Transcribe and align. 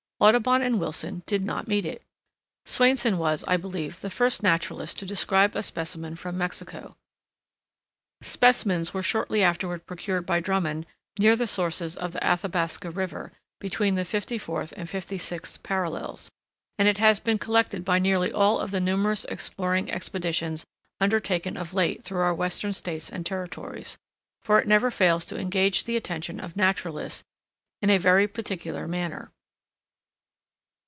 Audubon 0.23 0.61
and 0.61 0.79
Wilson 0.79 1.23
did 1.25 1.43
not 1.43 1.67
meet 1.67 1.83
it. 1.83 2.03
Swainson 2.67 3.17
was, 3.17 3.43
I 3.47 3.57
believe, 3.57 4.01
the 4.01 4.09
first 4.11 4.43
naturalist 4.43 4.99
to 4.99 5.05
describe 5.07 5.55
a 5.55 5.63
specimen 5.63 6.15
from 6.15 6.37
Mexico. 6.37 6.95
Specimens 8.21 8.93
were 8.93 9.01
shortly 9.01 9.41
afterward 9.41 9.87
procured 9.87 10.27
by 10.27 10.39
Drummond 10.39 10.85
near 11.17 11.35
the 11.35 11.47
sources 11.47 11.97
of 11.97 12.11
the 12.11 12.23
Athabasca 12.23 12.91
River, 12.91 13.31
between 13.59 13.95
the 13.95 14.05
fifty 14.05 14.37
fourth 14.37 14.75
and 14.77 14.87
fifty 14.87 15.17
sixth 15.17 15.63
parallels; 15.63 16.29
and 16.77 16.87
it 16.87 16.97
has 16.97 17.19
been 17.19 17.39
collected 17.39 17.83
by 17.83 17.97
nearly 17.97 18.31
all 18.31 18.59
of 18.59 18.69
the 18.69 18.79
numerous 18.79 19.25
exploring 19.25 19.91
expeditions 19.91 20.63
undertaken 20.99 21.57
of 21.57 21.73
late 21.73 22.03
through 22.03 22.21
our 22.21 22.35
Western 22.35 22.73
States 22.73 23.09
and 23.09 23.25
Territories; 23.25 23.97
for 24.43 24.59
it 24.59 24.67
never 24.67 24.91
fails 24.91 25.25
to 25.25 25.39
engage 25.39 25.85
the 25.85 25.97
attention 25.97 26.39
of 26.39 26.55
naturalists 26.55 27.23
in 27.81 27.89
a 27.89 27.97
very 27.97 28.27
particular 28.27 28.87
manner. 28.87 29.31